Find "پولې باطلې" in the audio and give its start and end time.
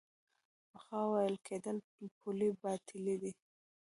2.19-3.15